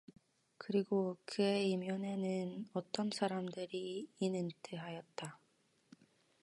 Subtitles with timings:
[0.57, 5.37] 그리고 그의 이면에는 어떤 사람들이 있는듯 하였다.